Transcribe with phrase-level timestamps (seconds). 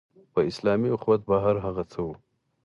[0.33, 2.13] په اسلامي اخوت باور هغه څه وو.